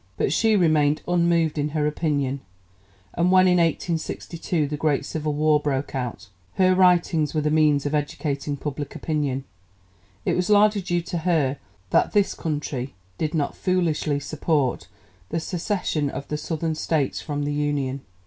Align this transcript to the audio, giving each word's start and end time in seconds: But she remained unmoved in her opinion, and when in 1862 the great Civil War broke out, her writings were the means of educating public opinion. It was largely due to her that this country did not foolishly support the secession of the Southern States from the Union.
But 0.17 0.33
she 0.33 0.55
remained 0.55 1.03
unmoved 1.07 1.59
in 1.59 1.69
her 1.77 1.85
opinion, 1.85 2.39
and 3.13 3.31
when 3.31 3.47
in 3.47 3.59
1862 3.59 4.67
the 4.67 4.75
great 4.75 5.05
Civil 5.05 5.33
War 5.33 5.59
broke 5.59 5.93
out, 5.93 6.27
her 6.55 6.73
writings 6.73 7.35
were 7.35 7.41
the 7.41 7.51
means 7.51 7.85
of 7.85 7.93
educating 7.93 8.57
public 8.57 8.95
opinion. 8.95 9.43
It 10.25 10.35
was 10.35 10.49
largely 10.49 10.81
due 10.81 11.03
to 11.03 11.19
her 11.19 11.57
that 11.91 12.13
this 12.13 12.33
country 12.33 12.95
did 13.19 13.35
not 13.35 13.55
foolishly 13.55 14.19
support 14.19 14.87
the 15.29 15.39
secession 15.39 16.09
of 16.09 16.27
the 16.29 16.37
Southern 16.37 16.73
States 16.73 17.21
from 17.21 17.43
the 17.43 17.53
Union. 17.53 18.01